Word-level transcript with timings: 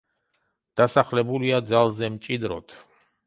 დასახლებულია 0.79 1.59
ძალზე 1.73 2.09
მჭიდროდ. 2.17 2.77